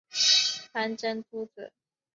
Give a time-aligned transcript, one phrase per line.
[0.73, 1.71] 潘珍族子。